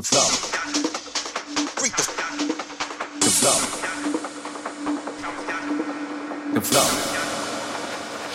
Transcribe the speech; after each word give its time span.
the 0.00 0.06
flow. 0.06 0.28
Freak 1.76 1.94
the, 1.96 2.02
the 3.20 3.30
flow. 3.30 3.58
The 6.54 6.60
flow. 6.60 6.88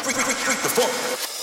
Freak, 0.03 0.15
freak, 0.17 0.37
freak 0.37 0.61
the 0.61 0.69
flow. 0.69 1.34